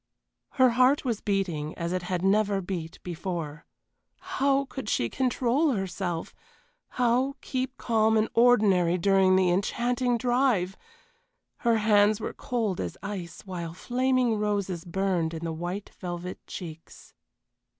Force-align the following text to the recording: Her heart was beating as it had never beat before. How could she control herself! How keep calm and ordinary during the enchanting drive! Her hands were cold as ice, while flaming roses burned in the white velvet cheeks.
Her 0.53 0.71
heart 0.71 1.05
was 1.05 1.21
beating 1.21 1.75
as 1.77 1.93
it 1.93 2.01
had 2.01 2.23
never 2.23 2.59
beat 2.59 2.97
before. 3.03 3.67
How 4.19 4.65
could 4.65 4.89
she 4.89 5.09
control 5.11 5.73
herself! 5.73 6.33
How 6.97 7.35
keep 7.41 7.77
calm 7.77 8.17
and 8.17 8.27
ordinary 8.33 8.97
during 8.97 9.35
the 9.35 9.51
enchanting 9.51 10.17
drive! 10.17 10.75
Her 11.57 11.77
hands 11.77 12.19
were 12.19 12.33
cold 12.33 12.79
as 12.81 12.97
ice, 13.03 13.41
while 13.41 13.75
flaming 13.75 14.39
roses 14.39 14.85
burned 14.85 15.35
in 15.35 15.43
the 15.45 15.53
white 15.53 15.91
velvet 15.99 16.39
cheeks. 16.47 17.13